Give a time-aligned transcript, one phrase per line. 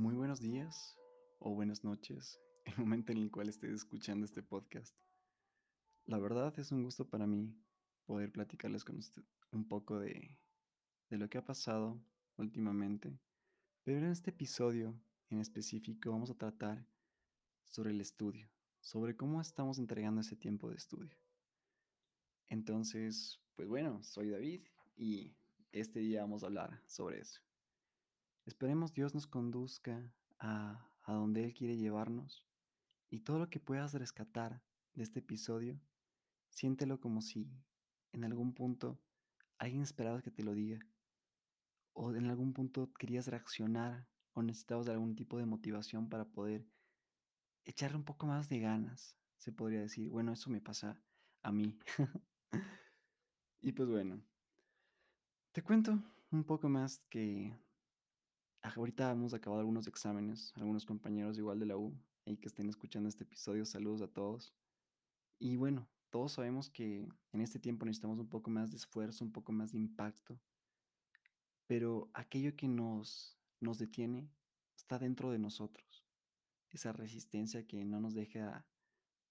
[0.00, 0.98] Muy buenos días
[1.40, 4.96] o buenas noches, el momento en el cual estés escuchando este podcast.
[6.06, 7.54] La verdad es un gusto para mí
[8.06, 10.38] poder platicarles con usted un poco de,
[11.10, 12.02] de lo que ha pasado
[12.38, 13.20] últimamente,
[13.84, 16.86] pero en este episodio en específico vamos a tratar
[17.66, 18.48] sobre el estudio,
[18.80, 21.14] sobre cómo estamos entregando ese tiempo de estudio.
[22.48, 24.62] Entonces, pues bueno, soy David
[24.96, 25.36] y
[25.72, 27.42] este día vamos a hablar sobre eso.
[28.50, 32.44] Esperemos Dios nos conduzca a, a donde Él quiere llevarnos
[33.08, 34.60] y todo lo que puedas rescatar
[34.94, 35.80] de este episodio,
[36.48, 37.48] siéntelo como si
[38.10, 38.98] en algún punto
[39.58, 40.80] alguien esperaba que te lo diga
[41.92, 46.66] o en algún punto querías reaccionar o necesitabas de algún tipo de motivación para poder
[47.64, 50.08] echarle un poco más de ganas, se podría decir.
[50.08, 51.00] Bueno, eso me pasa
[51.42, 51.78] a mí.
[53.60, 54.20] y pues bueno,
[55.52, 57.56] te cuento un poco más que
[58.62, 63.08] ahorita hemos acabado algunos exámenes, algunos compañeros igual de la U, y que estén escuchando
[63.08, 64.54] este episodio, saludos a todos.
[65.38, 69.32] Y bueno, todos sabemos que en este tiempo necesitamos un poco más de esfuerzo, un
[69.32, 70.38] poco más de impacto,
[71.66, 74.28] pero aquello que nos, nos detiene
[74.76, 76.04] está dentro de nosotros.
[76.70, 78.66] Esa resistencia que no nos deja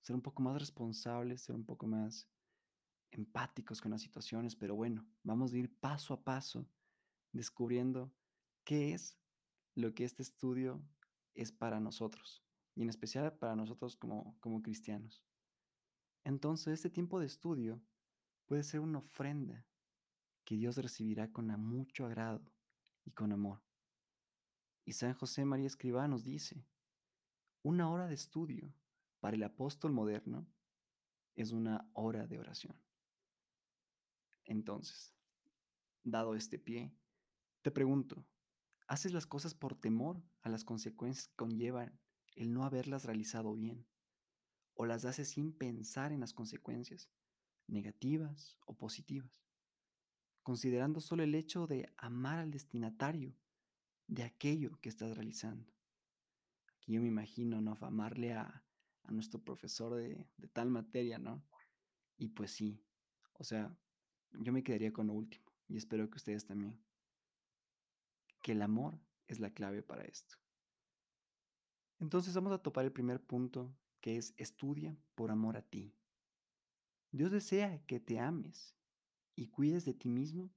[0.00, 2.28] ser un poco más responsables, ser un poco más
[3.10, 6.66] empáticos con las situaciones, pero bueno, vamos a ir paso a paso
[7.32, 8.12] descubriendo
[8.64, 9.17] qué es
[9.78, 10.82] lo que este estudio
[11.34, 12.42] es para nosotros,
[12.74, 15.22] y en especial para nosotros como, como cristianos.
[16.24, 17.80] Entonces, este tiempo de estudio
[18.46, 19.64] puede ser una ofrenda
[20.44, 22.42] que Dios recibirá con mucho agrado
[23.04, 23.62] y con amor.
[24.84, 26.66] Y San José María Escribá nos dice,
[27.62, 28.74] una hora de estudio
[29.20, 30.44] para el apóstol moderno
[31.36, 32.76] es una hora de oración.
[34.44, 35.14] Entonces,
[36.02, 36.92] dado este pie,
[37.62, 38.26] te pregunto,
[38.88, 42.00] ¿haces las cosas por temor a las consecuencias que conllevan
[42.34, 43.86] el no haberlas realizado bien?
[44.74, 47.10] ¿O las haces sin pensar en las consecuencias,
[47.66, 49.30] negativas o positivas?
[50.42, 53.36] Considerando solo el hecho de amar al destinatario
[54.06, 55.70] de aquello que estás realizando.
[56.76, 57.76] Aquí yo me imagino, ¿no?
[57.82, 58.64] Amarle a,
[59.02, 61.44] a nuestro profesor de, de tal materia, ¿no?
[62.16, 62.82] Y pues sí,
[63.34, 63.76] o sea,
[64.32, 66.87] yo me quedaría con lo último y espero que ustedes también.
[68.48, 70.36] Que el amor es la clave para esto.
[71.98, 75.94] Entonces vamos a topar el primer punto, que es estudia por amor a ti.
[77.10, 78.74] Dios desea que te ames
[79.34, 80.50] y cuides de ti mismo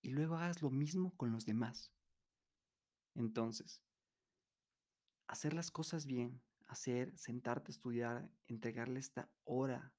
[0.00, 1.92] y luego hagas lo mismo con los demás.
[3.14, 3.82] Entonces,
[5.26, 9.92] hacer las cosas bien, hacer, sentarte a estudiar, entregarle esta hora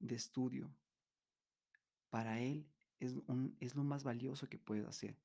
[0.00, 0.74] de estudio,
[2.08, 2.68] para Él
[2.98, 3.14] es,
[3.60, 5.16] es lo más valioso que puedes hacer.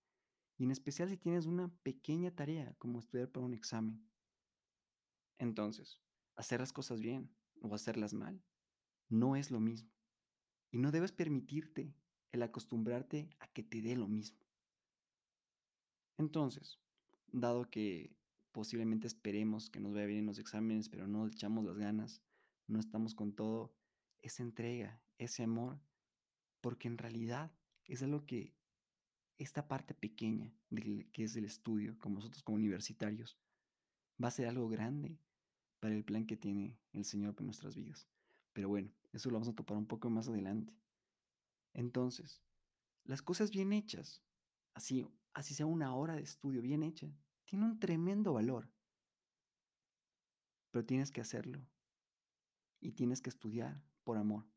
[0.58, 4.08] Y en especial si tienes una pequeña tarea como estudiar para un examen.
[5.38, 6.00] Entonces,
[6.36, 7.30] hacer las cosas bien
[7.62, 8.42] o hacerlas mal
[9.10, 9.92] no es lo mismo.
[10.72, 11.94] Y no debes permitirte
[12.32, 14.40] el acostumbrarte a que te dé lo mismo.
[16.18, 16.80] Entonces,
[17.32, 18.16] dado que
[18.52, 22.22] posiblemente esperemos que nos vaya bien en los exámenes, pero no echamos las ganas,
[22.68, 23.74] no estamos con todo,
[24.22, 25.80] esa entrega, ese amor,
[26.62, 27.52] porque en realidad
[27.86, 28.56] es algo que
[29.38, 33.38] esta parte pequeña del, que es el estudio, como nosotros como universitarios,
[34.22, 35.20] va a ser algo grande
[35.80, 38.08] para el plan que tiene el Señor para nuestras vidas.
[38.54, 40.74] Pero bueno, eso lo vamos a topar un poco más adelante.
[41.74, 42.42] Entonces,
[43.04, 44.24] las cosas bien hechas,
[44.74, 47.14] así, así sea una hora de estudio bien hecha,
[47.44, 48.72] tiene un tremendo valor.
[50.72, 51.66] Pero tienes que hacerlo.
[52.80, 54.48] Y tienes que estudiar por amor.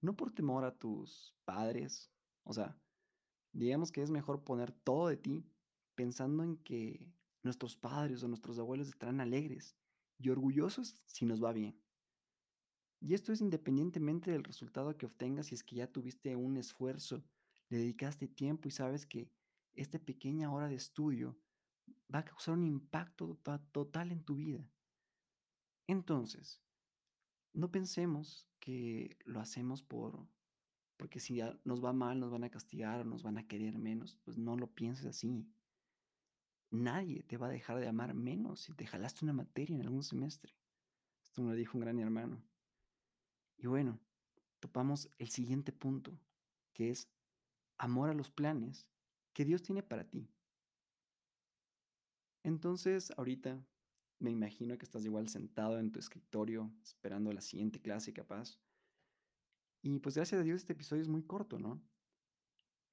[0.00, 2.10] No por temor a tus padres.
[2.42, 2.78] O sea,
[3.54, 5.46] digamos que es mejor poner todo de ti
[5.94, 7.12] pensando en que
[7.42, 9.76] nuestros padres o nuestros abuelos estarán alegres
[10.18, 11.80] y orgullosos si nos va bien.
[13.00, 17.22] Y esto es independientemente del resultado que obtengas si es que ya tuviste un esfuerzo,
[17.68, 19.30] le dedicaste tiempo y sabes que
[19.74, 21.38] esta pequeña hora de estudio
[22.12, 23.38] va a causar un impacto
[23.72, 24.68] total en tu vida.
[25.86, 26.62] Entonces,
[27.52, 30.26] no pensemos que lo hacemos por
[30.96, 34.16] porque si nos va mal, nos van a castigar o nos van a querer menos,
[34.24, 35.46] pues no lo pienses así.
[36.70, 40.02] Nadie te va a dejar de amar menos si te jalaste una materia en algún
[40.02, 40.54] semestre.
[41.22, 42.42] Esto me lo dijo un gran hermano.
[43.56, 44.00] Y bueno,
[44.60, 46.18] topamos el siguiente punto,
[46.72, 47.08] que es
[47.78, 48.86] amor a los planes
[49.32, 50.28] que Dios tiene para ti.
[52.42, 53.64] Entonces, ahorita
[54.18, 58.58] me imagino que estás igual sentado en tu escritorio esperando la siguiente clase capaz.
[59.84, 61.78] Y pues gracias a Dios este episodio es muy corto, ¿no?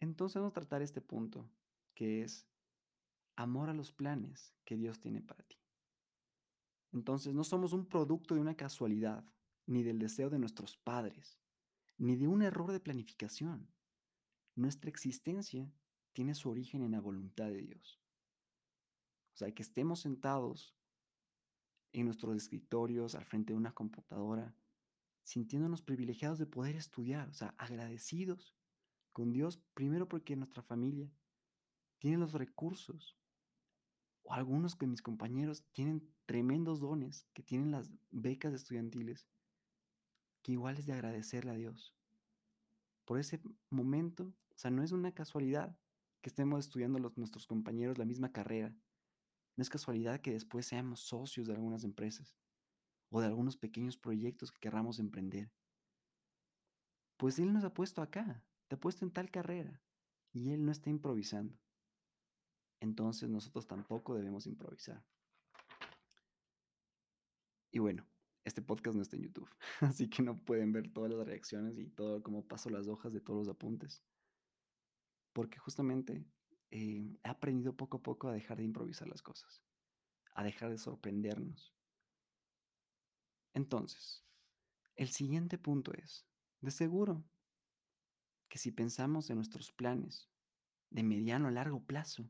[0.01, 1.49] Entonces vamos a tratar este punto,
[1.95, 2.45] que es
[3.37, 5.55] amor a los planes que Dios tiene para ti.
[6.91, 9.23] Entonces no somos un producto de una casualidad,
[9.67, 11.39] ni del deseo de nuestros padres,
[11.97, 13.71] ni de un error de planificación.
[14.55, 15.73] Nuestra existencia
[16.11, 18.01] tiene su origen en la voluntad de Dios.
[19.33, 20.75] O sea, que estemos sentados
[21.93, 24.53] en nuestros escritorios, al frente de una computadora,
[25.31, 28.53] sintiéndonos privilegiados de poder estudiar, o sea, agradecidos
[29.13, 31.09] con Dios, primero porque nuestra familia
[31.99, 33.17] tiene los recursos,
[34.23, 39.25] o algunos de mis compañeros tienen tremendos dones, que tienen las becas estudiantiles,
[40.41, 41.95] que igual es de agradecerle a Dios.
[43.05, 45.77] Por ese momento, o sea, no es una casualidad
[46.19, 48.75] que estemos estudiando los, nuestros compañeros la misma carrera.
[49.55, 52.35] No es casualidad que después seamos socios de algunas empresas
[53.11, 55.51] o de algunos pequeños proyectos que querramos emprender.
[57.17, 59.83] Pues Él nos ha puesto acá, te ha puesto en tal carrera
[60.31, 61.59] y Él no está improvisando.
[62.79, 65.05] Entonces nosotros tampoco debemos improvisar.
[67.69, 68.07] Y bueno,
[68.43, 69.49] este podcast no está en YouTube,
[69.81, 73.21] así que no pueden ver todas las reacciones y todo cómo paso las hojas de
[73.21, 74.03] todos los apuntes.
[75.33, 76.25] Porque justamente
[76.71, 79.61] eh, he aprendido poco a poco a dejar de improvisar las cosas,
[80.33, 81.73] a dejar de sorprendernos.
[83.53, 84.23] Entonces,
[84.95, 86.25] el siguiente punto es,
[86.61, 87.23] de seguro,
[88.47, 90.29] que si pensamos en nuestros planes
[90.89, 92.29] de mediano a largo plazo,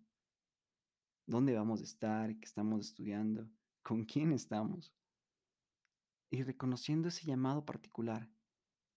[1.26, 3.50] dónde vamos a estar, qué estamos estudiando,
[3.82, 4.94] con quién estamos,
[6.30, 8.30] y reconociendo ese llamado particular,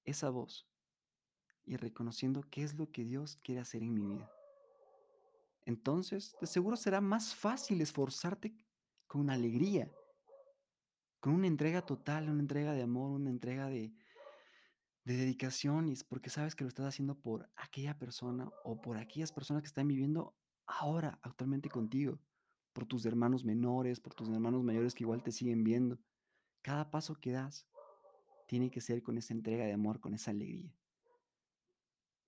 [0.05, 0.69] esa voz,
[1.65, 4.31] y reconociendo qué es lo que Dios quiere hacer en mi vida.
[5.65, 8.55] Entonces, de seguro será más fácil esforzarte
[9.07, 9.91] con alegría,
[11.25, 13.95] con una entrega total, una entrega de amor, una entrega de,
[15.05, 18.99] de dedicación, y es porque sabes que lo estás haciendo por aquella persona o por
[18.99, 20.37] aquellas personas que están viviendo
[20.67, 22.21] ahora, actualmente contigo,
[22.75, 25.99] por tus hermanos menores, por tus hermanos mayores que igual te siguen viendo.
[26.61, 27.67] Cada paso que das
[28.47, 30.77] tiene que ser con esa entrega de amor, con esa alegría.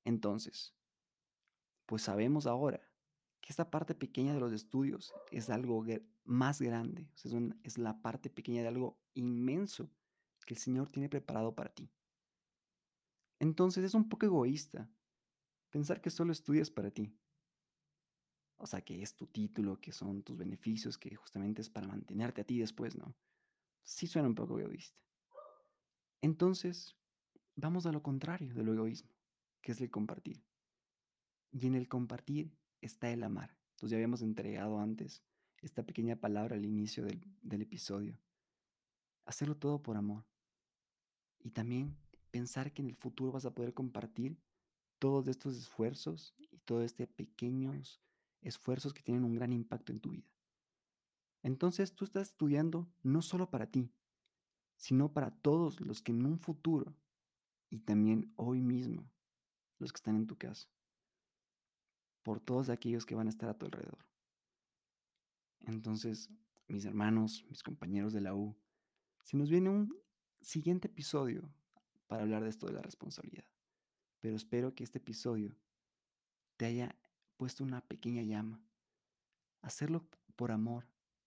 [0.05, 0.75] Entonces,
[1.85, 2.81] pues sabemos ahora
[3.47, 5.85] esta parte pequeña de los estudios es algo
[6.25, 7.33] más grande, es,
[7.63, 9.91] es la parte pequeña de algo inmenso
[10.45, 11.91] que el Señor tiene preparado para ti.
[13.39, 14.89] Entonces es un poco egoísta
[15.71, 17.15] pensar que solo estudias para ti.
[18.59, 22.41] O sea, que es tu título, que son tus beneficios, que justamente es para mantenerte
[22.41, 23.15] a ti después, ¿no?
[23.83, 24.99] Sí suena un poco egoísta.
[26.23, 26.97] Entonces,
[27.55, 29.11] vamos a lo contrario de lo egoísmo,
[29.61, 30.43] que es el compartir.
[31.53, 33.57] Y en el compartir está el amar.
[33.73, 35.23] Entonces ya habíamos entregado antes
[35.59, 38.19] esta pequeña palabra al inicio del, del episodio.
[39.25, 40.25] Hacerlo todo por amor.
[41.41, 41.97] Y también
[42.31, 44.39] pensar que en el futuro vas a poder compartir
[44.99, 48.01] todos estos esfuerzos y todos estos pequeños
[48.41, 50.29] esfuerzos que tienen un gran impacto en tu vida.
[51.43, 53.93] Entonces tú estás estudiando no solo para ti,
[54.77, 56.95] sino para todos los que en un futuro
[57.71, 59.09] y también hoy mismo,
[59.79, 60.69] los que están en tu casa,
[62.27, 64.05] por todos aquellos que van a estar a tu alrededor.
[65.61, 66.29] Entonces,
[66.67, 68.57] mis hermanos, mis compañeros de la U,
[69.23, 69.97] se nos viene un
[70.41, 71.49] siguiente episodio
[72.09, 73.45] para hablar de esto de la responsabilidad.
[74.19, 75.55] Pero espero que este episodio
[76.57, 76.97] te haya
[77.37, 78.61] puesto una pequeña llama.
[79.63, 80.05] Hacerlo
[80.35, 80.85] por amor,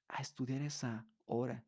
[0.10, 1.64] a estudiar esa hora.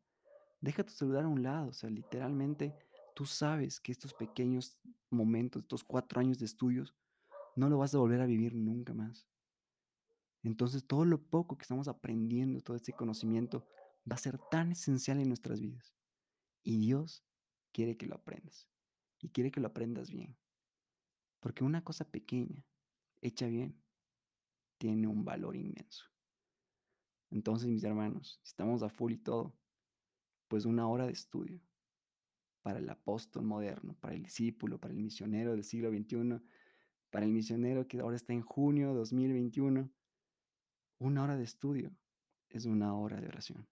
[0.60, 2.76] Deja tu celular a un lado, o sea, literalmente
[3.14, 4.76] tú sabes que estos pequeños
[5.08, 6.94] momentos, estos cuatro años de estudios,
[7.56, 9.26] no lo vas a volver a vivir nunca más.
[10.42, 13.66] Entonces todo lo poco que estamos aprendiendo, todo este conocimiento,
[14.10, 15.94] va a ser tan esencial en nuestras vidas.
[16.62, 17.24] Y Dios
[17.72, 18.68] quiere que lo aprendas.
[19.20, 20.36] Y quiere que lo aprendas bien.
[21.40, 22.64] Porque una cosa pequeña,
[23.20, 23.80] hecha bien,
[24.78, 26.06] tiene un valor inmenso.
[27.30, 29.56] Entonces, mis hermanos, si estamos a full y todo,
[30.48, 31.60] pues una hora de estudio
[32.62, 36.40] para el apóstol moderno, para el discípulo, para el misionero del siglo XXI,
[37.12, 39.90] para el misionero que ahora está en junio de 2021,
[40.98, 41.94] una hora de estudio
[42.48, 43.68] es una hora de oración.